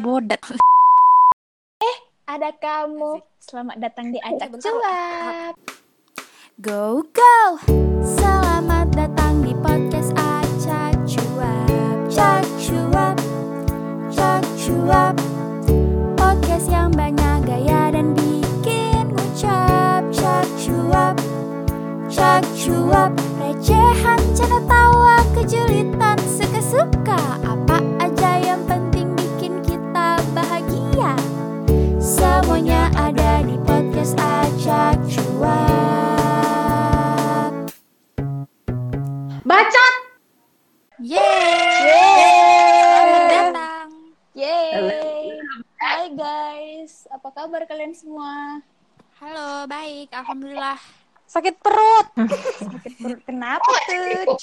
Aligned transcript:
bodat. 0.00 0.40
Ada 2.32 2.50
kamu. 2.56 3.20
Selamat 3.36 3.76
datang 3.76 4.08
di 4.08 4.18
Acak. 4.24 4.56
Cuap. 4.56 5.52
Go 6.60 7.04
go. 7.12 7.36
Selamat 8.00 8.88
datang 8.96 9.44
di 9.44 9.52
podcast 9.60 10.16
Acak 10.16 10.96
Cuap. 11.04 11.68
Cak 12.08 12.44
Cuap. 12.56 13.16
Cak 14.08 14.42
Cuap. 14.56 15.14
Podcast 16.16 16.66
yang 16.72 16.88
banyak 16.96 17.44
gaya 17.44 17.92
dan 17.92 18.16
bikin 18.16 19.12
ngucap. 19.12 20.04
Cak 20.08 20.46
Cuap. 20.56 21.16
Cak 22.08 22.44
Cuap. 22.56 23.12
Recehan, 23.40 24.20
canda 24.36 24.60
tawa, 24.64 25.16
kejulitan, 25.36 26.16
kabar 47.40 47.64
kalian 47.64 47.96
semua? 47.96 48.60
Halo, 49.16 49.64
baik. 49.64 50.12
Alhamdulillah. 50.12 50.76
Sakit 51.24 51.56
perut. 51.64 52.12
Sakit 52.68 52.92
perut 53.00 53.20
kenapa 53.24 53.72
tuh? 53.88 54.36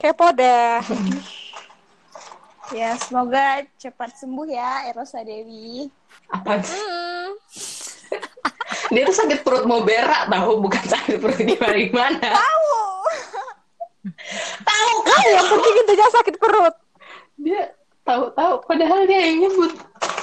Kepo 0.00 0.32
deh. 0.32 0.80
Ya, 2.72 2.96
semoga 2.96 3.68
cepat 3.76 4.16
sembuh 4.16 4.48
ya 4.48 4.88
Erosa 4.88 5.20
Dewi. 5.20 5.92
Apa 6.32 6.64
sih? 6.64 6.80
Dia 8.96 9.04
tuh 9.04 9.16
sakit 9.20 9.44
perut 9.44 9.68
mau 9.68 9.84
berak 9.84 10.32
tahu 10.32 10.64
bukan 10.64 10.84
sakit 10.88 11.20
perut 11.20 11.44
gimana 11.44 11.76
gimana. 11.76 12.28
Tahu. 12.32 12.72
tahu 14.64 14.92
kan? 15.04 15.24
Yang 15.36 15.46
penting 15.52 15.74
intinya 15.84 16.06
sakit 16.16 16.34
perut. 16.40 16.74
Dia 17.36 17.76
tahu-tahu 18.08 18.64
padahal 18.64 19.04
dia 19.04 19.20
yang 19.20 19.36
nyebut 19.44 19.76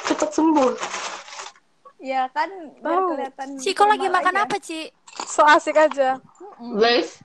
cepat 0.10 0.34
sembuh. 0.34 1.05
Ya 2.06 2.30
kan 2.30 2.50
biar 2.86 3.02
Tahu. 3.02 3.10
kelihatan 3.18 3.48
Ci, 3.58 3.74
kok 3.74 3.90
lagi 3.90 4.06
makan 4.14 4.36
aja. 4.38 4.44
apa, 4.46 4.56
Ci? 4.62 4.94
So 5.26 5.42
asik 5.42 5.74
aja. 5.74 6.22
Guys, 6.78 7.18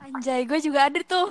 Anjay, 0.00 0.48
gue 0.48 0.56
juga 0.64 0.88
ada 0.88 0.96
tuh. 1.04 1.28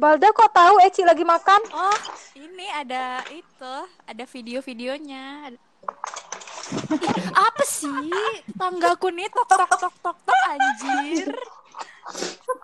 Balda 0.00 0.32
kok 0.32 0.48
tahu 0.56 0.80
Eci 0.80 1.04
lagi 1.04 1.20
makan? 1.20 1.60
Oh, 1.76 1.98
ini 2.32 2.64
ada 2.72 3.20
itu, 3.28 3.74
ada 4.08 4.24
video-videonya. 4.24 5.52
Apa 7.36 7.62
sih? 7.68 8.08
Tanggaku 8.56 9.12
nih 9.12 9.28
tok 9.28 9.44
tok 9.44 9.68
tok 9.68 9.94
tok 10.00 10.16
tok 10.24 10.40
anjir. 10.48 11.28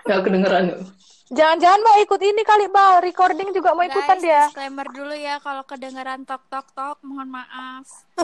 gak 0.09 0.25
kedengeran. 0.25 0.89
Jangan-jangan 1.27 1.83
mau 1.83 1.99
ikut 1.99 2.23
ini 2.23 2.43
kali 2.47 2.71
Bal, 2.71 3.03
recording 3.03 3.51
juga 3.51 3.75
mau 3.75 3.83
ikutan 3.83 4.15
Guys, 4.15 4.23
dia. 4.23 4.47
disclaimer 4.47 4.87
dulu 4.87 5.11
ya 5.11 5.43
kalau 5.43 5.67
kedengeran 5.67 6.23
tok 6.23 6.47
tok 6.47 6.71
tok, 6.71 7.03
mohon 7.03 7.27
maaf. 7.27 7.83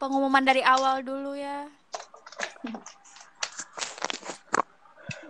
Pengumuman 0.00 0.44
dari 0.44 0.60
awal 0.60 1.00
dulu 1.00 1.32
ya. 1.32 1.64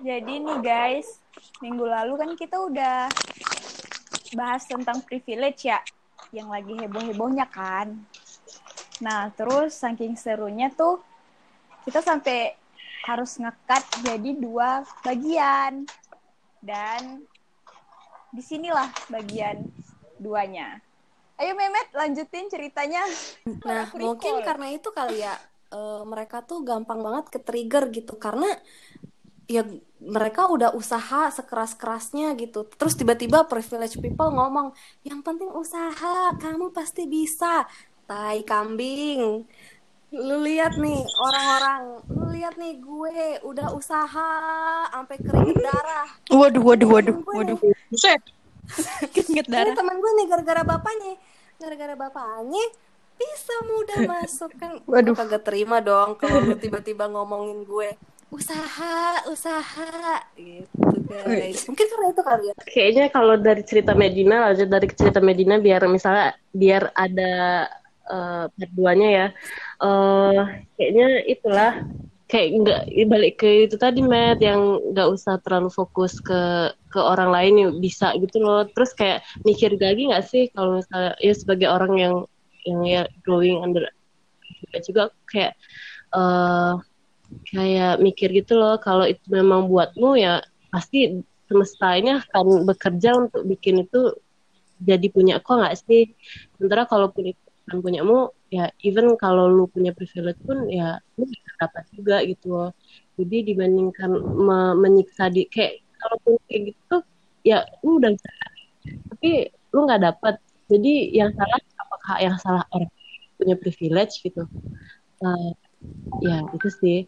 Jadi 0.02 0.42
nih 0.42 0.58
guys, 0.58 1.22
minggu 1.62 1.86
lalu 1.86 2.18
kan 2.18 2.30
kita 2.34 2.58
udah 2.58 3.06
bahas 4.34 4.66
tentang 4.66 4.98
privilege 5.06 5.70
ya, 5.70 5.78
yang 6.34 6.50
lagi 6.50 6.74
heboh-hebohnya 6.82 7.46
kan. 7.46 7.94
Nah, 8.98 9.30
terus 9.38 9.78
saking 9.78 10.18
serunya 10.18 10.66
tuh 10.74 10.98
kita 11.86 12.02
sampai 12.02 12.58
harus 13.06 13.38
ngekat 13.38 13.86
jadi 14.02 14.30
dua 14.34 14.82
bagian. 15.06 15.86
Dan 16.58 17.22
di 18.34 18.42
sinilah 18.42 18.90
bagian 19.06 19.62
duanya. 20.18 20.82
Ayo 21.38 21.54
Memet, 21.54 21.94
lanjutin 21.94 22.50
ceritanya. 22.50 23.06
Nah, 23.62 23.86
mungkin 23.94 24.42
karena 24.42 24.74
itu 24.74 24.88
kali 24.90 25.22
ya 25.22 25.36
eh, 25.70 26.02
mereka 26.02 26.42
tuh 26.42 26.62
gampang 26.62 27.02
banget 27.02 27.26
ke 27.30 27.38
trigger 27.42 27.92
gitu 27.92 28.14
karena 28.16 28.48
ya 29.46 29.62
mereka 30.02 30.50
udah 30.50 30.74
usaha 30.74 31.30
sekeras-kerasnya 31.30 32.34
gitu. 32.34 32.66
Terus 32.66 32.98
tiba-tiba 32.98 33.46
privilege 33.46 33.94
people 34.02 34.34
ngomong, 34.34 34.74
"Yang 35.06 35.20
penting 35.22 35.50
usaha, 35.54 36.34
kamu 36.38 36.74
pasti 36.74 37.06
bisa." 37.06 37.66
Tai 38.06 38.38
kambing. 38.46 39.46
Lu 40.14 40.38
lihat 40.46 40.78
nih 40.78 41.02
orang-orang, 41.18 41.82
lu 42.06 42.24
lihat 42.30 42.54
nih 42.54 42.78
gue 42.78 43.42
udah 43.42 43.74
usaha 43.74 44.30
sampai 44.94 45.18
keringet 45.18 45.58
darah. 45.58 46.08
Waduh, 46.30 46.62
waduh, 46.62 46.88
waduh, 46.94 47.16
waduh. 47.26 47.58
Buset. 47.90 48.22
Keringet 49.10 49.46
ini 49.50 49.50
darah. 49.50 49.74
teman 49.74 49.98
gue 49.98 50.12
nih 50.22 50.26
gara-gara 50.30 50.62
bapaknya. 50.62 51.18
Gara-gara 51.58 51.94
bapaknya 51.98 52.64
bisa 53.18 53.54
mudah 53.66 54.00
masuk 54.06 54.50
kan. 54.54 54.78
Waduh. 54.86 55.18
Kagak 55.18 55.42
terima 55.42 55.82
dong 55.82 56.14
kalau 56.14 56.54
tiba-tiba 56.54 57.10
ngomongin 57.10 57.66
gue 57.66 57.98
usaha, 58.30 59.26
usaha 59.26 60.22
gitu 60.38 61.02
guys. 61.06 61.66
Mungkin 61.66 61.86
karena 61.86 62.06
itu 62.14 62.22
kali 62.22 62.44
ya. 62.46 62.54
Kayaknya 62.62 63.04
kalau 63.10 63.34
dari 63.38 63.62
cerita 63.66 63.92
Medina, 63.94 64.54
aja 64.54 64.66
dari 64.66 64.86
cerita 64.94 65.18
Medina 65.18 65.58
biar 65.58 65.82
misalnya 65.90 66.34
biar 66.54 66.94
ada 66.94 67.66
eh 68.06 68.44
part 68.50 68.98
ya. 68.98 69.26
eh 69.82 70.42
kayaknya 70.78 71.06
itulah 71.26 71.72
kayak 72.26 72.48
nggak 72.58 72.82
balik 73.06 73.34
ke 73.38 73.70
itu 73.70 73.76
tadi 73.78 74.02
Matt 74.02 74.42
yang 74.42 74.82
nggak 74.90 75.08
usah 75.14 75.38
terlalu 75.42 75.70
fokus 75.70 76.18
ke 76.18 76.74
ke 76.90 76.98
orang 76.98 77.30
lain 77.30 77.54
yang 77.62 77.72
bisa 77.78 78.14
gitu 78.18 78.42
loh. 78.42 78.66
Terus 78.74 78.90
kayak 78.98 79.22
mikir 79.46 79.74
lagi 79.78 80.10
nggak 80.10 80.24
sih 80.26 80.50
kalau 80.50 80.82
misalnya 80.82 81.14
ya 81.22 81.34
sebagai 81.34 81.68
orang 81.70 81.94
yang 81.98 82.14
yang 82.66 82.80
ya 82.82 83.02
growing 83.22 83.62
under 83.62 83.86
juga 84.82 85.14
kayak 85.30 85.54
eh 86.14 86.74
kayak 87.50 87.98
mikir 88.02 88.30
gitu 88.34 88.58
loh 88.58 88.78
kalau 88.78 89.06
itu 89.06 89.22
memang 89.30 89.66
buatmu 89.66 90.18
ya 90.18 90.42
pasti 90.70 91.22
semesta 91.46 91.94
ini 91.98 92.18
akan 92.18 92.66
bekerja 92.66 93.10
untuk 93.18 93.42
bikin 93.46 93.86
itu 93.86 94.14
jadi 94.82 95.06
punya 95.10 95.34
kok 95.40 95.58
nggak 95.58 95.76
sih 95.78 96.12
sementara 96.58 96.84
kalaupun 96.86 97.32
itu 97.32 97.45
bukan 97.66 97.82
punyamu 97.82 98.30
ya 98.46 98.70
even 98.86 99.18
kalau 99.18 99.50
lu 99.50 99.66
punya 99.66 99.90
privilege 99.90 100.38
pun 100.46 100.70
ya 100.70 101.02
lu 101.18 101.26
bisa 101.26 101.50
dapat 101.58 101.82
juga 101.90 102.22
gitu. 102.22 102.46
Loh 102.54 102.70
jadi 103.18 103.42
dibandingkan 103.42 104.10
me- 104.22 104.76
menyiksa 104.78 105.26
di 105.34 105.50
kayak 105.50 105.82
kalaupun 105.98 106.38
kayak 106.46 106.70
gitu 106.70 106.96
ya 107.42 107.66
lu 107.82 107.98
udah 107.98 108.14
bisa 108.14 108.30
tapi 109.10 109.50
lu 109.74 109.80
nggak 109.82 110.02
dapat. 110.02 110.34
Jadi 110.66 111.14
yang 111.14 111.30
salah 111.34 111.58
apakah 111.78 112.16
yang 112.22 112.36
salah 112.38 112.64
orang 112.74 112.90
punya 113.38 113.54
privilege 113.58 114.22
gitu? 114.22 114.46
Eh, 115.22 115.50
ya 116.22 116.42
itu 116.54 116.68
sih 116.70 116.98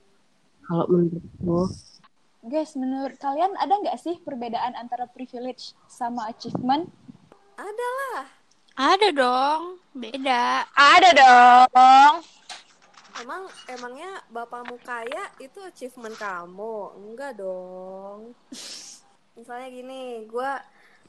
kalau 0.66 0.84
menurutku 0.90 1.70
Guys, 2.38 2.78
menurut 2.78 3.18
kalian 3.18 3.50
ada 3.58 3.82
nggak 3.82 3.98
sih 3.98 4.14
perbedaan 4.22 4.78
antara 4.78 5.10
privilege 5.10 5.74
sama 5.90 6.30
achievement? 6.30 6.86
Ada 7.58 7.88
lah. 7.98 8.37
Ada 8.78 9.10
dong, 9.10 9.82
beda. 9.90 10.62
Ada 10.70 11.10
dong. 11.10 12.22
Emang 13.18 13.50
emangnya 13.66 14.22
bapakmu 14.30 14.78
kaya 14.86 15.34
itu 15.42 15.58
achievement 15.66 16.14
kamu? 16.14 16.94
Enggak 16.94 17.42
dong. 17.42 18.38
Misalnya 19.34 19.66
gini, 19.74 20.22
gue 20.30 20.52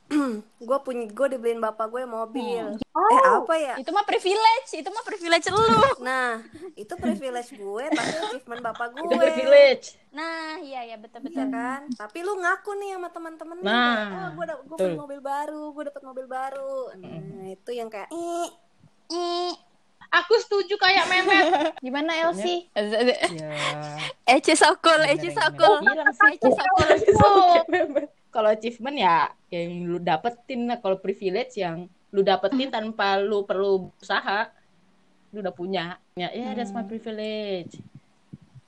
gue 0.68 0.78
punya 0.82 1.06
gue 1.06 1.28
dibeliin 1.38 1.62
bapak 1.62 1.86
gue 1.88 2.02
mobil. 2.04 2.66
Eh 2.82 3.22
apa 3.30 3.54
ya? 3.56 3.74
Itu 3.78 3.94
mah 3.94 4.02
privilege, 4.04 4.70
itu 4.74 4.90
mah 4.90 5.06
privilege 5.06 5.48
lu. 5.54 5.62
Nah, 6.02 6.42
itu 6.74 6.94
privilege 6.98 7.54
gue, 7.54 7.84
tapi 7.94 8.14
achievement 8.18 8.62
bapak 8.66 8.98
gue. 8.98 9.06
privilege. 9.06 9.96
Nah, 10.10 10.58
iya 10.60 10.82
ya 10.90 10.98
betul 10.98 11.22
Iya 11.30 11.46
betul. 11.46 11.54
kan? 11.54 11.82
Tapi 11.94 12.18
lu 12.26 12.34
ngaku 12.42 12.72
nih 12.82 12.90
sama 12.98 13.10
teman-teman 13.14 13.56
Nah, 13.62 13.98
oh, 14.10 14.30
gue 14.34 14.46
gue 14.46 14.58
betul. 14.66 14.78
punya 14.90 14.98
mobil 14.98 15.20
baru, 15.22 15.64
gue 15.72 15.84
dapet 15.94 16.02
mobil 16.02 16.26
baru. 16.26 16.78
Nah, 16.98 17.48
itu 17.54 17.72
yang 17.72 17.90
kayak 17.90 18.10
eh, 18.10 18.50
eh. 19.14 19.54
Aku 20.10 20.34
setuju 20.42 20.74
kayak 20.82 21.06
memet. 21.06 21.46
Gimana 21.86 22.18
Elsie? 22.18 22.66
ya. 22.74 23.54
Ece 24.26 24.58
sokol, 24.58 25.06
Ece 25.06 25.30
sokol. 25.30 25.86
Ece 26.34 26.50
sokol. 27.14 28.10
Kalau 28.30 28.50
achievement 28.50 28.98
ya 28.98 29.34
yang 29.50 29.86
lu 29.86 29.98
dapetin 29.98 30.70
lah. 30.70 30.78
Kalau 30.78 30.98
privilege 31.02 31.58
yang 31.58 31.90
lu 32.14 32.22
dapetin 32.22 32.70
tanpa 32.70 33.18
lu 33.18 33.46
perlu 33.46 33.90
usaha. 34.02 34.50
Lu 35.34 35.42
udah 35.42 35.54
punya. 35.54 35.98
Ya, 36.14 36.30
ya 36.34 36.54
that's 36.54 36.74
my 36.74 36.86
privilege. 36.86 37.78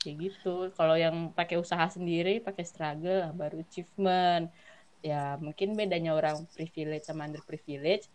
Kayak 0.02 0.16
gitu. 0.18 0.74
Kalau 0.74 0.98
yang 0.98 1.30
pakai 1.34 1.62
usaha 1.62 1.86
sendiri, 1.90 2.42
pakai 2.42 2.66
struggle 2.66 3.30
baru 3.38 3.62
achievement. 3.62 4.50
Ya 5.02 5.38
mungkin 5.42 5.74
bedanya 5.74 6.14
orang 6.14 6.46
privilege 6.54 7.10
sama 7.10 7.26
underprivilege 7.26 8.06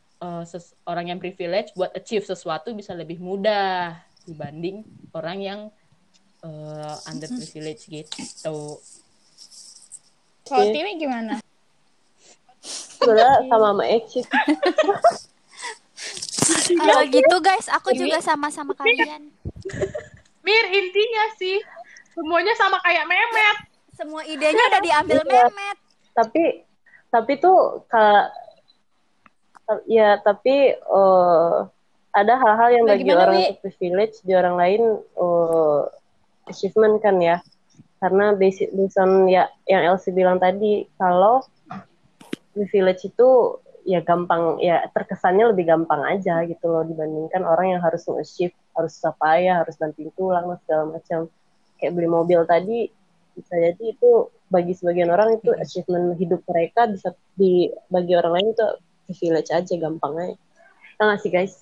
ses- 0.48 0.76
orang 0.88 1.12
yang 1.12 1.18
privilege 1.20 1.76
buat 1.76 1.92
achieve 1.92 2.24
sesuatu 2.24 2.72
bisa 2.72 2.96
lebih 2.96 3.20
mudah 3.20 4.00
dibanding 4.24 4.82
orang 5.12 5.38
yang 5.42 5.60
eh, 6.44 6.96
underprivileged 7.10 7.90
gitu. 7.90 8.80
Kalau 10.46 10.64
Tiwi 10.70 10.92
gimana? 10.96 11.42
Sebenarnya 12.62 13.46
sama 13.46 13.66
sama 13.70 13.84
Exit. 13.86 14.26
Kalau 16.78 17.02
gitu 17.06 17.36
guys, 17.42 17.66
aku 17.68 17.90
juga 17.92 18.18
sama-sama 18.22 18.72
kalian. 18.74 19.30
Mir 20.42 20.64
intinya 20.70 21.24
sih 21.34 21.58
semuanya 22.14 22.54
sama 22.54 22.78
kayak 22.80 23.04
Memet. 23.04 23.58
Semua 23.92 24.22
idenya 24.22 24.62
udah 24.70 24.82
diambil 24.82 25.18
Iya. 25.20 25.50
Memet. 25.50 25.76
Tapi 26.14 26.42
tapi 27.10 27.32
tuh 27.38 27.82
ka- 27.86 28.30
ya 29.90 30.22
tapi 30.22 30.74
eh, 30.78 31.56
ada 32.16 32.34
hal-hal 32.38 32.68
yang 32.72 32.84
bagi 32.86 33.02
Bagaimana, 33.04 33.34
orang 33.34 33.58
privilege 33.58 34.22
di 34.22 34.32
orang 34.32 34.54
lain 34.54 34.82
eh, 35.02 35.80
achievement 36.46 37.02
kan 37.02 37.18
ya. 37.18 37.36
Karena 37.96 38.36
basic 38.36 38.76
based 38.76 39.00
on 39.00 39.24
ya 39.26 39.48
yang 39.64 39.82
Elsie 39.88 40.12
bilang 40.12 40.36
tadi 40.36 40.84
kalau 41.00 41.40
privilege 42.52 43.08
itu 43.08 43.56
ya 43.86 44.02
gampang 44.02 44.58
ya 44.60 44.82
terkesannya 44.90 45.54
lebih 45.54 45.70
gampang 45.70 46.02
aja 46.04 46.42
gitu 46.44 46.66
loh 46.66 46.82
dibandingkan 46.82 47.46
orang 47.46 47.78
yang 47.78 47.80
harus 47.80 48.02
nge-achieve 48.04 48.52
harus 48.74 48.98
susah 48.98 49.14
payah 49.16 49.62
harus 49.62 49.78
banting 49.80 50.12
tulang 50.12 50.58
segala 50.66 50.98
macam. 50.98 51.30
Kayak 51.76 51.92
beli 51.92 52.08
mobil 52.08 52.40
tadi 52.48 52.88
bisa 53.36 53.52
jadi 53.52 53.84
itu 53.92 54.32
bagi 54.48 54.72
sebagian 54.72 55.12
orang 55.12 55.36
itu 55.36 55.52
achievement 55.56 56.16
hidup 56.16 56.40
mereka 56.48 56.88
bisa 56.88 57.12
di 57.36 57.68
bagi 57.92 58.16
orang 58.16 58.32
lain 58.32 58.48
itu 58.56 58.66
privilege 59.08 59.50
aja 59.52 59.74
gampang 59.76 60.12
aja. 60.16 60.34
Ya 60.96 61.02
nggak 61.04 61.20
sih 61.20 61.30
guys? 61.32 61.54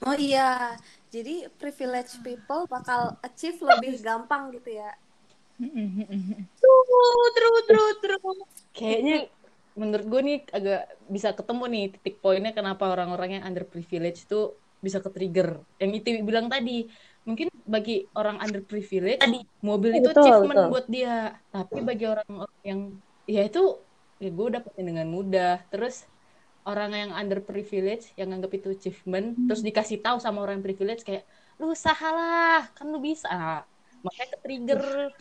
Oh 0.00 0.16
iya, 0.16 0.74
jadi 1.10 1.50
privilege 1.58 2.16
people 2.22 2.70
bakal 2.70 3.18
achieve 3.26 3.58
lebih 3.58 3.98
gampang 4.00 4.54
gitu 4.54 4.78
ya. 4.78 4.94
True, 5.60 7.28
true, 7.36 7.60
true, 7.68 7.92
true. 8.00 8.34
Kayaknya 8.72 9.28
menurut 9.76 10.06
gue 10.06 10.20
nih 10.22 10.38
agak 10.50 10.82
bisa 11.10 11.34
ketemu 11.36 11.64
nih 11.68 11.84
titik 11.98 12.16
poinnya 12.22 12.54
kenapa 12.54 12.88
orang-orang 12.88 13.38
yang 13.38 13.44
underprivileged 13.50 14.30
itu 14.30 14.54
bisa 14.80 15.02
ke-trigger. 15.04 15.60
Yang 15.76 15.90
itu 16.00 16.08
bilang 16.24 16.48
tadi, 16.48 16.88
mungkin 17.28 17.52
bagi 17.68 18.08
orang 18.16 18.40
underprivileged 18.40 19.20
mobil 19.60 20.00
itu 20.00 20.08
Betul, 20.08 20.24
achievement 20.24 20.56
betul. 20.56 20.70
buat 20.72 20.86
dia. 20.88 21.16
Tapi 21.52 21.78
bagi 21.84 22.04
orang-orang 22.08 22.60
yang 22.64 22.80
ya 23.28 23.42
itu 23.44 23.62
ya 24.22 24.30
gue 24.32 24.46
dapetin 24.48 24.86
dengan 24.88 25.06
mudah. 25.12 25.60
Terus 25.68 26.08
orang 26.68 26.92
yang 26.92 27.10
underprivileged 27.16 28.12
yang 28.20 28.32
anggap 28.36 28.52
itu 28.52 28.72
achievement 28.72 29.36
terus 29.48 29.64
dikasih 29.64 30.00
tahu 30.04 30.20
sama 30.20 30.44
orang 30.44 30.60
yang 30.60 30.66
privilege 30.72 31.02
kayak 31.04 31.24
lu 31.56 31.72
usahalah 31.72 32.68
kan 32.76 32.88
lu 32.88 33.00
bisa 33.00 33.64
makanya 34.00 34.28
ke-trigger 34.36 35.12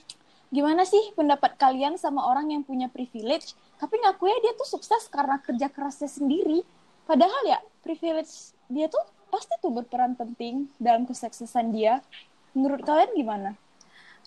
Gimana 0.49 0.81
sih 0.81 1.13
pendapat 1.13 1.61
kalian 1.61 2.01
sama 2.01 2.25
orang 2.25 2.49
yang 2.49 2.65
punya 2.65 2.89
privilege, 2.89 3.53
tapi 3.77 4.01
ngakunya 4.01 4.37
dia 4.41 4.53
tuh 4.57 4.65
sukses 4.65 5.05
karena 5.05 5.37
kerja 5.45 5.69
kerasnya 5.69 6.09
sendiri? 6.09 6.65
Padahal 7.05 7.41
ya, 7.45 7.61
privilege 7.85 8.57
dia 8.65 8.89
tuh 8.89 9.01
pasti 9.29 9.53
tuh 9.61 9.69
berperan 9.69 10.17
penting 10.17 10.65
dalam 10.81 11.05
kesuksesan 11.05 11.69
dia. 11.69 12.01
Menurut 12.57 12.81
kalian 12.81 13.13
gimana? 13.13 13.49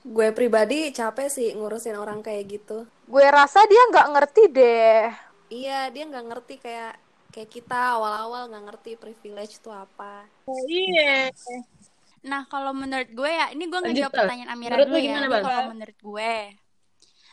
Gue 0.07 0.31
pribadi 0.31 0.95
capek 0.95 1.27
sih 1.27 1.59
ngurusin 1.59 1.99
orang 1.99 2.23
kayak 2.23 2.55
gitu. 2.55 2.87
Gue 3.11 3.27
rasa 3.27 3.67
dia 3.67 3.83
nggak 3.91 4.11
ngerti 4.15 4.43
deh. 4.55 5.32
Iya, 5.53 5.93
dia 5.93 6.09
nggak 6.09 6.27
ngerti 6.33 6.55
kayak 6.65 6.97
kayak 7.29 7.51
kita 7.53 8.01
awal-awal 8.01 8.49
nggak 8.49 8.65
ngerti 8.73 8.91
privilege 8.97 9.61
itu 9.61 9.69
apa. 9.69 10.25
Oh, 10.49 10.65
iya. 10.65 11.29
Nah, 12.25 12.49
kalau 12.49 12.73
menurut 12.73 13.13
gue 13.13 13.29
ya, 13.29 13.53
ini 13.53 13.69
gue 13.69 13.81
ngejawab 13.85 14.13
Bal. 14.13 14.19
pertanyaan 14.25 14.51
Amira 14.53 14.81
Menurut 14.81 14.89
dulu 14.89 14.97
lu 14.97 15.05
ya. 15.05 15.43
kalau 15.45 15.63
menurut 15.77 15.99
gue. 16.01 16.35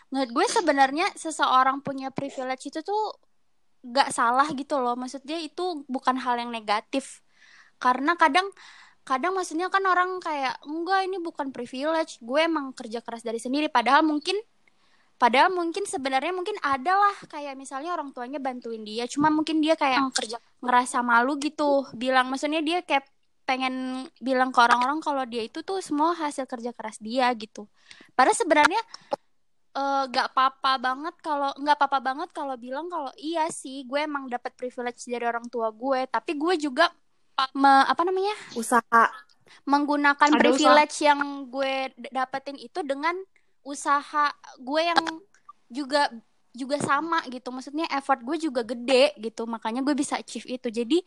Menurut 0.10 0.31
gue 0.36 0.45
sebenarnya 0.50 1.07
seseorang 1.16 1.77
punya 1.80 2.10
privilege 2.12 2.68
itu 2.68 2.83
tuh 2.83 3.16
gak 3.86 4.12
salah 4.12 4.50
gitu 4.51 4.81
loh. 4.81 5.00
Maksudnya 5.00 5.39
itu 5.39 5.86
bukan 5.88 6.19
hal 6.19 6.42
yang 6.42 6.51
negatif. 6.51 7.24
Karena 7.80 8.19
kadang 8.19 8.50
kadang 9.07 9.33
maksudnya 9.33 9.71
kan 9.71 9.81
orang 9.88 10.19
kayak 10.19 10.60
enggak 10.68 11.07
ini 11.07 11.18
bukan 11.24 11.50
privilege, 11.56 12.19
gue 12.19 12.39
emang 12.45 12.75
kerja 12.75 13.00
keras 13.01 13.24
dari 13.24 13.39
sendiri 13.42 13.71
padahal 13.71 14.06
mungkin 14.06 14.38
padahal 15.19 15.51
mungkin 15.51 15.83
sebenarnya 15.83 16.31
mungkin 16.31 16.56
ada 16.63 16.95
lah 16.95 17.16
kayak 17.27 17.60
misalnya 17.60 17.92
orang 17.92 18.16
tuanya 18.16 18.39
bantuin 18.39 18.81
dia, 18.88 19.04
cuma 19.12 19.27
mungkin 19.27 19.60
dia 19.60 19.75
kayak 19.75 20.16
kerja. 20.16 20.39
ngerasa 20.63 21.04
malu 21.04 21.36
gitu, 21.38 21.83
bilang 21.94 22.31
maksudnya 22.31 22.63
dia 22.63 22.80
kayak 22.81 23.04
pengen 23.44 24.06
bilang 24.21 24.54
ke 24.54 24.60
orang-orang 24.62 25.01
kalau 25.01 25.25
dia 25.25 25.42
itu 25.42 25.66
tuh 25.66 25.81
semua 25.81 26.13
hasil 26.13 26.45
kerja 26.45 26.69
keras 26.71 27.01
dia 27.01 27.27
gitu. 27.33 27.66
Padahal 28.13 28.38
sebenarnya 28.38 28.81
eh, 29.75 30.04
gak 30.07 30.27
apa-apa 30.33 30.71
banget 30.77 31.16
kalau 31.19 31.50
nggak 31.57 31.77
apa-apa 31.77 32.00
banget 32.00 32.30
kalau 32.33 32.56
bilang 32.62 32.88
kalau 32.94 33.10
iya 33.18 33.50
sih 33.50 33.83
gue 33.89 34.00
emang 34.06 34.30
dapat 34.30 34.54
privilege 34.54 35.04
dari 35.10 35.25
orang 35.25 35.50
tua 35.50 35.74
gue, 35.74 36.06
tapi 36.07 36.38
gue 36.38 36.56
juga 36.62 36.94
me- 37.57 37.88
apa 37.89 38.01
namanya? 38.06 38.33
Usaha. 38.56 39.06
menggunakan 39.66 40.30
Ada 40.30 40.39
privilege 40.39 40.95
yang 41.01 41.50
gue 41.50 41.89
dapetin 42.13 42.57
itu 42.57 42.86
dengan 42.86 43.18
usaha 43.62 44.34
gue 44.58 44.82
yang 44.82 45.04
juga 45.68 46.08
juga 46.50 46.76
sama 46.80 47.22
gitu 47.28 47.50
maksudnya 47.50 47.86
effort 47.90 48.20
gue 48.20 48.36
juga 48.40 48.64
gede 48.64 49.14
gitu 49.16 49.46
makanya 49.46 49.80
gue 49.80 49.94
bisa 49.94 50.16
achieve 50.16 50.46
itu 50.50 50.68
jadi 50.68 50.98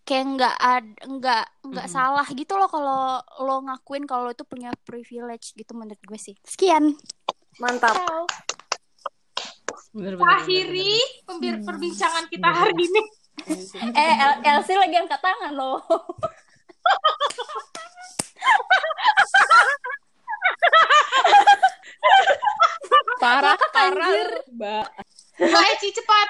kayak 0.00 0.24
nggak 0.34 0.54
ad 0.56 0.86
nggak 1.06 1.44
nggak 1.62 1.86
Mhm. 1.86 1.92
salah 1.92 2.26
gitu 2.26 2.50
loh 2.54 2.66
kalau 2.66 3.20
lo 3.40 3.54
ngakuin 3.62 4.02
kalau 4.04 4.26
lo 4.26 4.30
itu 4.30 4.42
punya 4.42 4.70
privilege 4.82 5.52
gitu 5.52 5.70
menurut 5.72 6.00
gue 6.00 6.16
sih 6.16 6.34
sekian 6.42 6.96
Mantap. 7.58 7.92
Bener, 9.90 9.90
bener, 9.90 10.12
bener, 10.16 10.32
Akhiri 10.38 10.96
bener. 10.96 11.22
pembir- 11.26 11.60
perbincangan 11.60 12.24
kita 12.26 12.46
hari 12.46 12.72
ini. 12.78 13.02
Eh, 13.90 14.14
El- 14.16 14.38
Elsie 14.40 14.74
lagi 14.74 14.96
angkat 14.96 15.18
tangan 15.18 15.50
loh. 15.50 15.82
parah 23.22 23.56
parah 23.74 24.10
mbak 24.52 24.86
Mbak 25.40 25.64
Eci 25.72 25.88
cepat. 25.96 26.28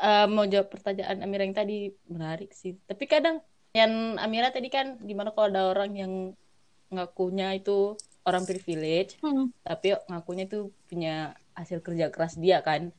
Eh, 0.00 0.26
mau 0.32 0.48
jawab 0.48 0.72
pertanyaan 0.72 1.20
Amira 1.24 1.44
yang 1.44 1.56
tadi 1.56 1.92
menarik 2.08 2.56
sih 2.56 2.76
tapi 2.88 3.04
kadang 3.04 3.44
yang 3.76 4.16
Amira 4.16 4.48
tadi 4.48 4.72
kan 4.72 4.96
gimana 5.04 5.28
kalau 5.36 5.52
ada 5.52 5.62
orang 5.76 5.92
yang 5.92 6.12
ngakunya 6.88 7.52
itu 7.60 7.94
orang 8.24 8.48
privilege 8.48 9.20
Hmm. 9.20 9.52
tapi 9.60 9.92
ngakunya 10.08 10.48
itu 10.48 10.72
punya 10.88 11.36
hasil 11.52 11.84
kerja 11.84 12.08
keras 12.08 12.40
dia 12.40 12.64
kan 12.64 12.92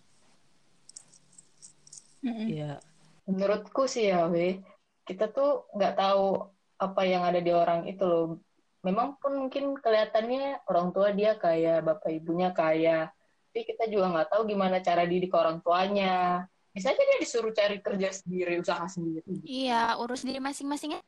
Iya 2.21 2.77
Menurutku 3.25 3.85
sih 3.89 4.09
ya, 4.09 4.29
we, 4.29 4.61
kita 5.05 5.29
tuh 5.29 5.65
nggak 5.73 5.97
tahu 5.97 6.51
apa 6.81 7.01
yang 7.05 7.21
ada 7.25 7.37
di 7.37 7.53
orang 7.53 7.85
itu 7.85 8.01
loh. 8.01 8.41
Memang 8.81 9.13
pun 9.21 9.37
mungkin 9.37 9.77
kelihatannya 9.77 10.65
orang 10.65 10.89
tua 10.89 11.13
dia 11.13 11.37
kaya, 11.37 11.85
bapak 11.85 12.17
ibunya 12.17 12.49
kaya, 12.49 13.13
tapi 13.51 13.61
kita 13.67 13.85
juga 13.85 14.09
nggak 14.09 14.29
tahu 14.33 14.41
gimana 14.49 14.81
cara 14.81 15.05
didik 15.05 15.33
orang 15.37 15.61
tuanya. 15.61 16.49
Bisa 16.71 16.89
aja 16.89 16.97
dia 16.97 17.19
disuruh 17.19 17.51
cari 17.51 17.77
kerja 17.77 18.09
sendiri, 18.09 18.57
usaha 18.57 18.81
sendiri. 18.87 19.43
iya 19.43 19.93
urus 19.99 20.23
diri 20.23 20.39
masing-masing 20.39 20.95
ya 20.95 21.01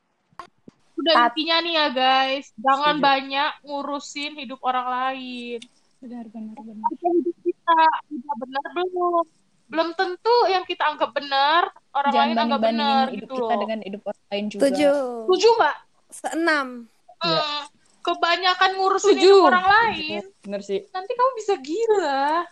Udah 0.94 1.26
intinya 1.26 1.56
nih 1.58 1.74
ya 1.74 1.86
guys, 1.90 2.46
jangan 2.54 3.00
Setuju. 3.00 3.06
banyak 3.10 3.50
ngurusin 3.66 4.32
hidup 4.38 4.60
orang 4.62 4.86
lain. 4.86 5.58
Benar, 5.98 6.24
benar, 6.30 6.56
benar. 6.62 6.86
Kita 6.94 7.08
hidup 7.10 7.36
kita 7.42 7.78
udah 8.14 8.34
benar 8.38 8.64
belum? 8.70 9.24
Belum 9.64 9.88
tentu 9.98 10.36
yang 10.46 10.62
kita 10.62 10.84
anggap 10.86 11.10
benar, 11.10 11.72
orang 11.90 12.12
Jangan 12.14 12.28
lain 12.30 12.42
anggap 12.46 12.60
benar 12.62 13.04
hidup 13.10 13.26
gitu 13.26 13.34
kita 13.34 13.42
loh. 13.50 13.60
dengan 13.66 13.78
hidup 13.82 14.02
orang 14.06 14.24
lain 14.30 14.44
juga. 14.46 14.60
Setuju. 14.62 14.90
Setuju 15.26 15.48
mbak? 15.58 15.76
Seenam. 16.14 16.68
Iya. 17.24 17.40
Hmm, 17.40 17.64
kebanyakan 18.04 18.70
ngurusin 18.76 19.16
hidup 19.16 19.48
orang 19.48 19.64
lain, 19.64 20.22
bener 20.44 20.60
sih 20.60 20.80
nanti 20.92 21.12
kamu 21.16 21.30
bisa 21.40 21.54
gila, 21.56 22.44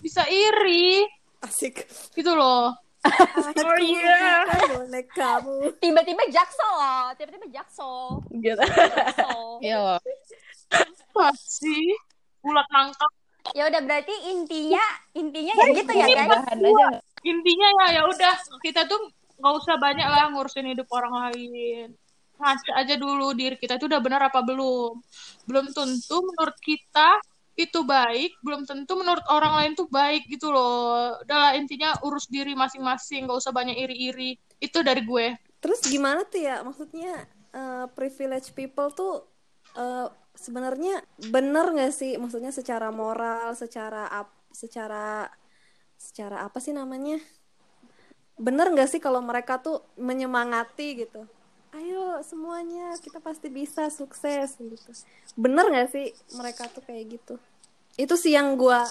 bisa 0.00 0.22
iri, 0.24 1.04
Asik. 1.44 1.84
gitu 2.16 2.32
loh. 2.32 2.72
Oh 3.04 3.78
iya. 3.84 4.48
Kamu. 5.12 5.76
Tiba-tiba 5.76 6.24
jaksel 6.32 6.70
loh, 6.72 7.12
tiba-tiba 7.20 7.44
jaksel. 7.52 8.24
gitu. 8.32 8.64
Iya. 9.60 10.00
Pasti 11.12 11.92
ulat 12.40 12.64
nangkap. 12.72 13.12
ya 13.52 13.68
udah 13.68 13.76
berarti 13.84 14.14
intinya 14.32 14.80
intinya 15.12 15.52
ya 15.52 15.66
gitu 15.76 15.92
ya 15.92 16.06
guys 16.16 16.32
aja. 16.48 16.88
Intinya 17.28 17.68
ya 17.76 17.86
ya 18.00 18.02
udah 18.08 18.34
kita 18.64 18.88
tuh 18.88 18.96
nggak 19.36 19.54
usah 19.60 19.76
banyak 19.76 20.08
lah 20.08 20.32
ngurusin 20.32 20.72
hidup 20.72 20.88
orang 20.88 21.28
lain. 21.28 21.92
Ngaca 22.40 22.72
aja 22.76 22.94
dulu 22.98 23.32
diri 23.32 23.54
kita 23.54 23.78
itu 23.78 23.86
udah 23.86 24.00
benar 24.02 24.26
apa 24.28 24.40
belum. 24.42 24.98
Belum 25.46 25.66
tentu 25.70 26.16
menurut 26.22 26.56
kita 26.60 27.20
itu 27.54 27.86
baik 27.86 28.34
belum 28.42 28.66
tentu 28.66 28.98
menurut 28.98 29.22
orang 29.30 29.54
lain 29.54 29.72
tuh 29.78 29.86
baik 29.86 30.26
gitu 30.26 30.50
loh 30.50 31.14
udahlah 31.22 31.54
intinya 31.54 31.94
urus 32.02 32.26
diri 32.26 32.50
masing-masing 32.58 33.30
gak 33.30 33.38
usah 33.46 33.54
banyak 33.54 33.78
iri-iri 33.78 34.34
itu 34.58 34.82
dari 34.82 35.06
gue 35.06 35.38
Terus 35.64 35.80
gimana 35.88 36.28
tuh 36.28 36.44
ya? 36.44 36.60
Maksudnya 36.60 37.24
eh, 37.56 37.86
privilege 37.96 38.52
people 38.52 38.92
tuh 38.92 39.24
eh, 39.80 40.12
sebenarnya 40.36 41.00
bener 41.32 41.72
nggak 41.72 41.88
sih? 41.88 42.20
Maksudnya 42.20 42.52
secara 42.52 42.92
moral, 42.92 43.56
secara 43.56 44.12
ap, 44.12 44.28
secara 44.52 45.24
secara 45.96 46.44
apa 46.44 46.60
sih 46.60 46.76
namanya? 46.76 47.16
Bener 48.36 48.68
nggak 48.76 48.92
sih 48.92 49.00
kalau 49.00 49.24
mereka 49.24 49.56
tuh 49.56 49.80
menyemangati 49.96 51.00
gitu? 51.00 51.24
Ayo 51.74 52.22
semuanya 52.22 52.94
kita 53.02 53.18
pasti 53.18 53.50
bisa 53.50 53.90
sukses 53.90 54.54
gitu. 54.54 54.90
Bener 55.34 55.66
nggak 55.66 55.90
sih 55.90 56.14
mereka 56.38 56.70
tuh 56.70 56.86
kayak 56.86 57.18
gitu? 57.18 57.34
Itu 57.98 58.14
sih 58.14 58.34
yang 58.34 58.54
gua 58.54 58.86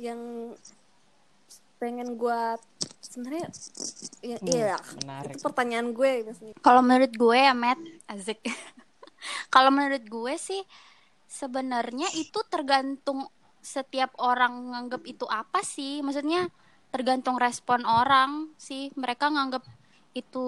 yang 0.00 0.52
pengen 1.76 2.16
gua 2.16 2.56
sebenarnya 3.14 3.46
ya, 4.24 4.38
iya 4.42 4.76
menarik. 5.04 5.38
itu 5.38 5.44
pertanyaan 5.44 5.88
gue. 5.94 6.10
Kalau 6.58 6.82
menurut 6.82 7.12
gue 7.14 7.38
ya 7.38 7.54
Matt, 7.54 7.78
asik. 8.10 8.42
Kalau 9.54 9.70
menurut 9.70 10.02
gue 10.02 10.34
sih 10.34 10.62
sebenarnya 11.30 12.10
itu 12.18 12.42
tergantung 12.50 13.30
setiap 13.62 14.12
orang 14.18 14.74
nganggap 14.74 15.06
itu 15.06 15.28
apa 15.30 15.62
sih. 15.62 16.02
Maksudnya 16.02 16.50
tergantung 16.90 17.38
respon 17.38 17.86
orang 17.86 18.50
sih. 18.58 18.90
Mereka 18.98 19.30
nganggap 19.30 19.62
itu 20.18 20.46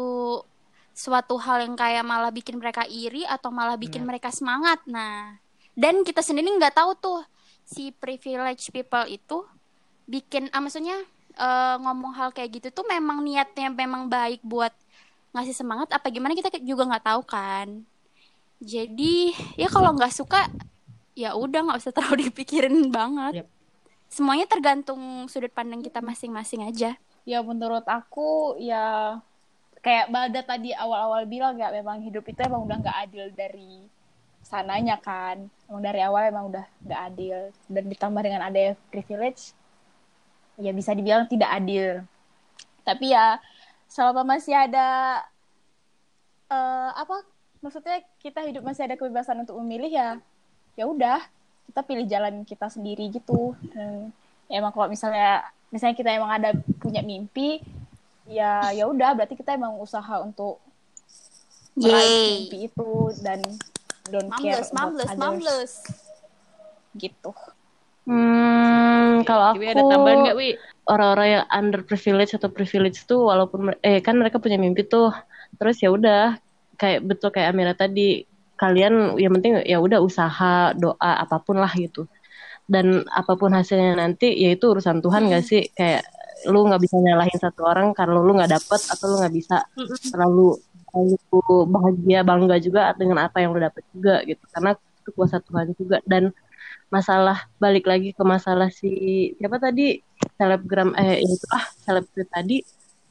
suatu 0.96 1.36
hal 1.36 1.60
yang 1.60 1.76
kayak 1.76 2.00
malah 2.00 2.32
bikin 2.32 2.56
mereka 2.56 2.88
iri 2.88 3.28
atau 3.28 3.52
malah 3.52 3.76
bikin 3.76 4.00
mereka 4.08 4.32
semangat. 4.32 4.80
Nah, 4.88 5.36
dan 5.76 6.00
kita 6.00 6.24
sendiri 6.24 6.48
nggak 6.56 6.72
tahu 6.72 6.96
tuh 6.96 7.20
si 7.68 7.92
privilege 7.92 8.72
people 8.72 9.04
itu 9.04 9.44
bikin 10.08 10.48
ah 10.56 10.64
maksudnya 10.64 10.96
eh, 11.36 11.76
ngomong 11.84 12.16
hal 12.16 12.32
kayak 12.32 12.62
gitu 12.62 12.80
tuh 12.80 12.86
memang 12.88 13.20
niatnya 13.20 13.68
memang 13.68 14.08
baik 14.08 14.40
buat 14.40 14.72
ngasih 15.36 15.52
semangat 15.52 15.92
apa 15.92 16.08
gimana 16.08 16.32
kita 16.32 16.48
juga 16.64 16.88
nggak 16.88 17.04
tahu 17.04 17.22
kan 17.28 17.84
jadi 18.56 19.36
ya 19.60 19.68
kalau 19.68 19.92
nggak 19.92 20.14
suka 20.16 20.48
ya 21.12 21.36
udah 21.36 21.60
nggak 21.68 21.80
usah 21.82 21.92
terlalu 21.92 22.24
dipikirin 22.32 22.88
banget 22.88 23.44
Yep. 23.44 23.48
semuanya 24.08 24.46
tergantung 24.48 25.28
sudut 25.28 25.52
pandang 25.52 25.84
kita 25.84 26.00
masing-masing 26.00 26.64
aja 26.64 26.96
ya 27.26 27.38
menurut 27.42 27.84
aku 27.84 28.56
ya 28.56 29.18
kayak 29.86 30.10
Balda 30.10 30.42
tadi 30.42 30.74
awal-awal 30.74 31.30
bilang 31.30 31.54
ya 31.54 31.70
memang 31.70 32.02
hidup 32.02 32.26
itu 32.26 32.42
emang 32.42 32.66
udah 32.66 32.82
nggak 32.82 32.98
adil 33.06 33.30
dari 33.30 33.86
sananya 34.42 34.98
kan. 34.98 35.46
Emang 35.70 35.78
dari 35.78 36.02
awal 36.02 36.26
emang 36.26 36.50
udah 36.50 36.66
nggak 36.82 37.02
adil. 37.14 37.38
Dan 37.70 37.86
ditambah 37.86 38.18
dengan 38.18 38.42
ada 38.50 38.74
privilege 38.90 39.54
ya 40.58 40.74
bisa 40.74 40.90
dibilang 40.90 41.30
tidak 41.30 41.54
adil. 41.54 42.02
Tapi 42.82 43.14
ya 43.14 43.38
selama 43.86 44.26
masih 44.26 44.58
ada 44.58 45.22
eh, 46.50 46.90
apa 46.90 47.22
maksudnya 47.62 48.02
kita 48.18 48.42
hidup 48.42 48.66
masih 48.66 48.90
ada 48.90 48.98
kebebasan 48.98 49.46
untuk 49.46 49.54
memilih 49.62 49.94
ya 49.94 50.08
ya 50.74 50.90
udah 50.90 51.22
kita 51.70 51.80
pilih 51.86 52.10
jalan 52.10 52.42
kita 52.42 52.66
sendiri 52.66 53.06
gitu. 53.14 53.54
Dan 53.70 54.10
ya 54.50 54.58
emang 54.58 54.74
kalau 54.74 54.90
misalnya 54.90 55.46
misalnya 55.70 55.94
kita 55.94 56.10
emang 56.10 56.42
ada 56.42 56.50
punya 56.82 57.06
mimpi 57.06 57.62
ya 58.26 58.74
ya 58.74 58.84
udah 58.90 59.14
berarti 59.14 59.38
kita 59.38 59.54
emang 59.54 59.78
usaha 59.78 60.22
untuk 60.22 60.58
meraih 61.78 62.46
mimpi 62.46 62.66
itu 62.66 62.90
dan 63.22 63.40
don't 64.10 64.30
care 64.42 64.62
about 64.62 64.74
mamlus 64.74 65.08
others. 65.10 65.18
mamlus 65.18 65.72
gitu. 66.96 67.30
Hmm, 68.06 69.26
kalau 69.26 69.52
aku 69.52 69.62
Wi 69.62 69.74
ada 69.74 69.82
tambahan 69.82 70.18
nggak 70.26 70.38
Wi? 70.38 70.50
orang-orang 70.86 71.28
yang 71.38 71.44
underprivileged 71.50 72.38
atau 72.38 72.50
privilege 72.50 73.02
tuh 73.04 73.26
walaupun 73.26 73.74
eh 73.82 73.98
kan 73.98 74.14
mereka 74.14 74.38
punya 74.38 74.54
mimpi 74.56 74.86
tuh 74.86 75.10
terus 75.58 75.82
ya 75.82 75.90
udah 75.90 76.38
kayak 76.78 77.02
betul 77.02 77.34
kayak 77.34 77.50
Amira 77.50 77.74
tadi 77.74 78.22
kalian 78.56 79.20
yang 79.20 79.36
penting 79.36 79.60
ya 79.68 79.78
udah 79.78 80.00
usaha 80.00 80.72
doa 80.72 81.12
apa 81.20 81.36
pun 81.44 81.60
lah 81.60 81.70
gitu. 81.76 82.08
Dan 82.66 83.06
apa 83.14 83.38
pun 83.38 83.54
hasilnya 83.54 83.94
nanti 83.94 84.34
ya 84.34 84.50
itu 84.50 84.66
urusan 84.66 84.98
Tuhan 84.98 85.30
gak 85.30 85.44
sih? 85.46 85.70
Kayak 85.70 86.02
lu 86.44 86.68
nggak 86.68 86.82
bisa 86.84 87.00
nyalahin 87.00 87.38
satu 87.40 87.64
orang 87.64 87.96
karena 87.96 88.20
lu 88.20 88.36
nggak 88.36 88.52
dapet 88.52 88.80
atau 88.92 89.04
lu 89.08 89.16
nggak 89.24 89.34
bisa 89.34 89.64
terlalu 90.12 90.60
terlalu 90.96 91.66
bahagia 91.68 92.20
bangga 92.24 92.56
juga 92.60 92.92
dengan 92.96 93.28
apa 93.28 93.40
yang 93.40 93.52
lu 93.52 93.60
dapet 93.60 93.84
juga 93.92 94.24
gitu. 94.24 94.44
Karena 94.52 94.76
itu 94.76 95.10
kuasa 95.12 95.36
Tuhan 95.44 95.72
juga. 95.76 96.00
Dan 96.04 96.32
masalah 96.88 97.50
balik 97.58 97.84
lagi 97.84 98.14
ke 98.14 98.22
masalah 98.22 98.70
si 98.72 98.90
siapa 99.36 99.60
tadi? 99.60 100.00
Selebgram 100.36 100.96
eh 100.96 101.20
itu 101.24 101.46
ah 101.52 101.64
selebgram 101.84 102.28
tadi. 102.32 102.64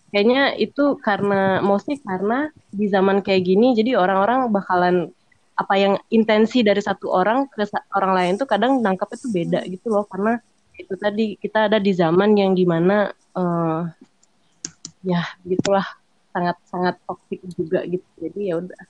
Kayaknya 0.09 0.55
itu 0.55 0.95
karena 1.03 1.59
mostly 1.59 1.99
karena 1.99 2.47
di 2.71 2.87
zaman 2.87 3.19
kayak 3.19 3.43
gini 3.43 3.75
jadi 3.75 3.99
orang-orang 3.99 4.47
bakalan 4.47 5.11
apa 5.55 5.75
yang 5.75 5.93
intensi 6.11 6.63
dari 6.63 6.79
satu 6.79 7.11
orang 7.11 7.47
ke 7.51 7.63
orang 7.95 8.11
lain 8.15 8.33
tuh 8.39 8.47
kadang 8.47 8.79
nangkapnya 8.79 9.17
tuh 9.19 9.31
beda 9.31 9.59
gitu 9.67 9.91
loh. 9.91 10.07
Karena 10.07 10.39
itu 10.75 10.93
tadi 10.99 11.25
kita 11.39 11.71
ada 11.71 11.77
di 11.79 11.91
zaman 11.95 12.35
yang 12.35 12.51
di 12.51 12.65
mana 12.67 13.09
eh 13.35 13.81
ya 15.05 15.21
gitulah 15.45 15.85
sangat 16.33 16.57
sangat 16.67 16.95
toksik 17.07 17.39
juga 17.55 17.83
gitu. 17.87 18.07
Jadi 18.19 18.41
ya 18.51 18.55
udah. 18.59 18.81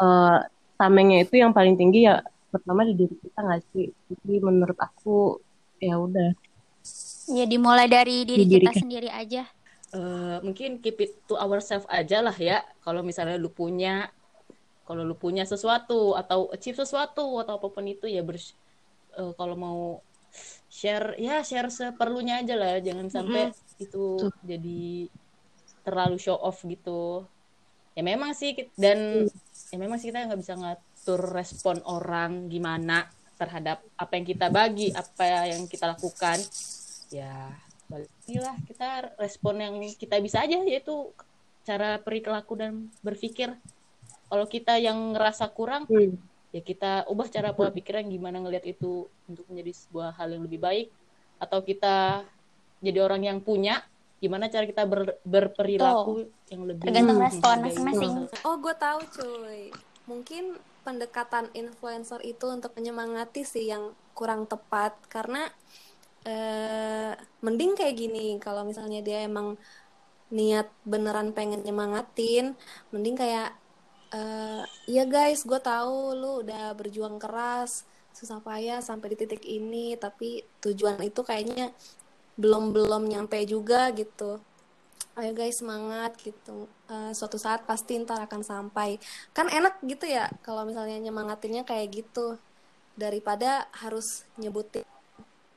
Eh 0.00 0.38
tamengnya 0.80 1.28
itu 1.28 1.36
yang 1.36 1.52
paling 1.52 1.76
tinggi 1.76 2.08
ya 2.08 2.24
pertama 2.50 2.82
di 2.88 2.96
diri 2.96 3.14
kita 3.20 3.38
nggak 3.44 3.62
sih? 3.76 3.92
Jadi 4.08 4.34
menurut 4.40 4.78
aku 4.80 5.36
ya 5.80 6.00
udah. 6.00 6.32
Ya 7.30 7.44
dimulai 7.46 7.86
dari 7.86 8.24
diri 8.24 8.44
Di 8.44 8.48
diri 8.48 8.64
kita 8.66 8.72
kita. 8.74 8.82
sendiri 8.82 9.08
aja. 9.12 9.42
Eh, 9.90 10.38
mungkin 10.46 10.78
keep 10.78 11.02
it 11.02 11.18
to 11.26 11.34
ourselves 11.34 11.86
aja 11.90 12.22
lah 12.22 12.34
ya. 12.34 12.62
Kalau 12.86 13.02
misalnya 13.02 13.34
lu 13.34 13.50
punya, 13.50 14.06
kalau 14.86 15.02
lu 15.02 15.18
punya 15.18 15.42
sesuatu 15.42 16.14
atau 16.14 16.46
achieve 16.54 16.78
sesuatu 16.78 17.42
atau 17.42 17.58
apa 17.58 17.68
pun 17.68 17.84
itu 17.90 18.06
ya 18.06 18.22
bers, 18.22 18.54
eh, 19.18 19.32
kalau 19.34 19.58
mau 19.58 19.78
share 20.70 21.18
ya 21.18 21.42
share 21.42 21.68
seperlunya 21.68 22.40
aja 22.40 22.54
lah. 22.54 22.78
Jangan 22.78 23.10
sampai 23.10 23.50
itu 23.82 24.30
jadi 24.46 25.10
terlalu 25.82 26.16
show 26.16 26.38
off 26.38 26.62
gitu. 26.62 27.26
Ya 27.98 28.06
memang 28.06 28.32
sih 28.32 28.54
dan 28.78 29.26
ya 29.74 29.76
memang 29.76 29.98
sih 29.98 30.14
kita 30.14 30.30
nggak 30.30 30.40
bisa 30.40 30.54
ngatur 30.54 31.20
respon 31.34 31.82
orang 31.84 32.46
gimana 32.46 33.10
terhadap 33.34 33.82
apa 33.98 34.12
yang 34.14 34.26
kita 34.30 34.46
bagi, 34.48 34.94
apa 34.94 35.50
yang 35.50 35.66
kita 35.66 35.90
lakukan. 35.90 36.38
Ya 37.10 37.50
lah 38.38 38.54
kita 38.70 39.18
respon 39.18 39.58
yang 39.58 39.74
kita 39.98 40.22
bisa 40.22 40.46
aja 40.46 40.62
yaitu 40.62 41.10
cara 41.66 41.98
perilaku 41.98 42.54
dan 42.54 42.86
berpikir 43.02 43.50
kalau 44.30 44.46
kita 44.46 44.78
yang 44.78 45.10
ngerasa 45.10 45.50
kurang 45.50 45.90
Hmm. 45.90 46.14
Ya 46.50 46.60
kita 46.62 47.06
ubah 47.06 47.30
cara 47.30 47.54
pola 47.54 47.70
pikiran 47.70 48.10
gimana 48.10 48.42
ngelihat 48.42 48.66
itu 48.66 49.06
untuk 49.30 49.46
menjadi 49.46 49.70
sebuah 49.86 50.18
hal 50.18 50.34
yang 50.34 50.42
lebih 50.42 50.58
baik 50.58 50.88
atau 51.38 51.62
kita 51.62 52.26
jadi 52.82 52.98
orang 53.00 53.22
yang 53.22 53.38
punya 53.38 53.86
gimana 54.20 54.52
cara 54.52 54.68
kita 54.68 54.84
ber- 54.84 55.16
berperilaku 55.24 56.28
yang 56.52 56.68
lebih 56.68 56.84
tergantung 56.84 57.18
respon 57.22 57.56
masing-masing. 57.64 58.12
Oh, 58.44 58.60
gue 58.60 58.74
tahu 58.76 59.00
cuy. 59.16 59.72
Mungkin 60.04 60.60
pendekatan 60.84 61.48
influencer 61.56 62.20
itu 62.24 62.44
untuk 62.52 62.76
menyemangati 62.76 63.48
sih 63.48 63.72
yang 63.72 63.96
kurang 64.12 64.44
tepat 64.44 64.92
karena 65.08 65.48
eh 66.28 67.16
mending 67.40 67.72
kayak 67.80 67.96
gini. 67.96 68.36
Kalau 68.36 68.68
misalnya 68.68 69.00
dia 69.00 69.24
emang 69.24 69.56
niat 70.28 70.68
beneran 70.84 71.32
pengen 71.32 71.64
nyemangatin, 71.64 72.52
mending 72.92 73.16
kayak 73.16 73.56
eh 74.10 74.62
iya 74.90 75.04
guys, 75.06 75.46
gue 75.46 75.60
tahu 75.62 76.18
lu 76.18 76.42
udah 76.42 76.74
berjuang 76.74 77.16
keras, 77.22 77.86
susah 78.14 78.42
payah 78.42 78.82
sampai 78.82 79.14
di 79.14 79.16
titik 79.22 79.42
ini, 79.46 79.94
tapi 79.94 80.42
tujuan 80.62 80.98
itu 81.02 81.22
kayaknya 81.22 81.70
belum 82.40 82.72
belum 82.74 83.06
nyampe 83.06 83.38
juga 83.46 83.92
gitu. 83.94 84.40
Ayo 85.18 85.32
guys 85.36 85.60
semangat 85.60 86.16
gitu. 86.22 86.70
Eh, 86.88 87.12
suatu 87.12 87.36
saat 87.36 87.66
pasti 87.68 87.98
ntar 88.00 88.24
akan 88.24 88.42
sampai. 88.46 88.96
Kan 89.36 89.50
enak 89.50 89.82
gitu 89.84 90.06
ya 90.08 90.30
kalau 90.46 90.62
misalnya 90.64 90.96
nyemangatinnya 91.02 91.62
kayak 91.66 92.02
gitu. 92.02 92.38
Daripada 92.96 93.68
harus 93.76 94.26
nyebutin 94.40 94.84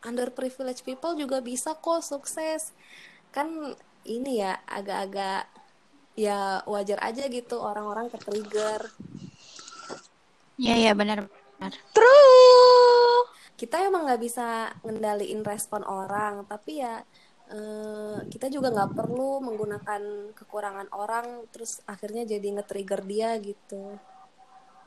underprivileged 0.04 0.84
people 0.84 1.16
juga 1.16 1.40
bisa 1.40 1.74
kok 1.80 2.04
sukses. 2.04 2.76
Kan 3.32 3.78
ini 4.04 4.44
ya 4.44 4.60
agak-agak 4.68 5.48
ya 6.13 6.62
wajar 6.70 7.01
aja 7.01 7.25
gitu 7.25 7.58
orang-orang 7.58 8.10
ke 8.10 8.17
trigger 8.22 8.82
ya 10.62 10.75
ya 10.77 10.93
benar 10.93 11.25
True. 11.96 13.24
kita 13.55 13.88
emang 13.88 14.03
nggak 14.03 14.22
bisa 14.22 14.67
ngendaliin 14.84 15.41
respon 15.48 15.82
orang 15.88 16.43
tapi 16.46 16.84
ya 16.84 17.01
eh, 17.50 18.17
kita 18.27 18.51
juga 18.51 18.70
nggak 18.70 18.93
perlu 18.93 19.39
menggunakan 19.41 20.36
kekurangan 20.36 20.91
orang 20.91 21.48
terus 21.50 21.79
akhirnya 21.88 22.27
jadi 22.27 22.60
nge-trigger 22.60 23.01
dia 23.08 23.39
gitu 23.39 23.96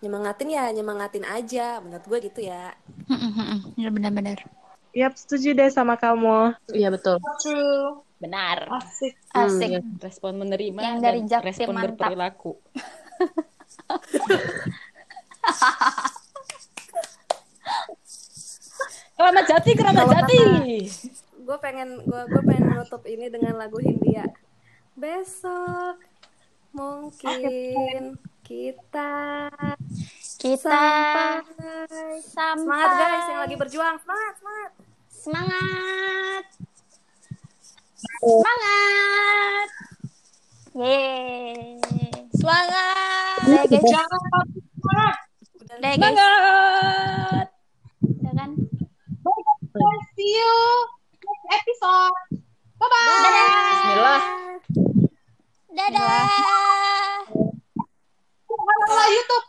nyemangatin 0.05 0.53
ya 0.53 0.69
nyemangatin 0.71 1.25
aja 1.25 1.81
menurut 1.81 2.05
gue 2.05 2.19
gitu 2.29 2.45
ya 2.45 2.77
Ya 3.77 3.89
benar-benar. 3.93 4.39
Yap, 4.97 5.15
setuju 5.15 5.53
deh 5.53 5.69
sama 5.69 5.95
kamu. 6.01 6.57
Iya 6.73 6.89
betul. 6.89 7.21
True. 7.45 8.06
Benar. 8.17 8.67
Asik. 8.81 9.13
Asik. 9.31 9.69
Iya, 9.77 9.81
respon 10.01 10.41
menerima 10.41 10.81
Yang 10.81 10.97
dan 10.97 11.05
dari 11.05 11.21
Jakti 11.29 11.47
respon 11.53 11.75
mantap. 11.77 11.89
berperilaku. 12.01 12.53
Keramat 19.17 19.45
Jati, 19.49 19.71
Keramat 19.73 20.05
Kalau 20.05 20.13
Jati. 20.13 20.39
gue 21.47 21.59
pengen 21.63 21.89
gue 22.03 22.23
gue 22.27 22.43
pengen 22.43 22.65
menutup 22.75 23.03
ini 23.07 23.31
dengan 23.31 23.55
lagu 23.55 23.79
Hindia 23.79 24.27
besok 24.99 25.95
mungkin 26.75 28.19
kita 28.43 29.47
Kita 30.37 30.83
sampai 31.41 32.19
sampai 32.21 32.61
semangat 32.61 32.91
guys 32.99 33.27
yang 33.31 33.41
lagi 33.47 33.57
berjuang 33.57 33.97
semangat 34.03 34.35
semangat 34.37 34.71
semangat. 35.09 36.45
Semangat. 38.21 39.69
Yeay. 40.77 41.77
Semangat. 42.33 43.39
Udah 43.45 43.65
guys. 43.69 43.85
Udah 45.67 45.79
guys. 45.79 45.97
Semangat. 46.01 47.47
Udah 48.01 48.33
kan? 48.33 48.51
See 50.17 50.33
you 50.33 50.57
next 51.21 51.47
episode. 51.61 52.41
Bye-bye. 52.81 53.05
Bismillah. 53.69 54.23
Dadah. 55.77 57.21
Halo 58.49 59.05
YouTube. 59.13 59.47